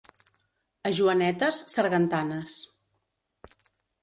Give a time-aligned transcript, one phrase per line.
[0.89, 2.57] A Joanetes, sargantanes.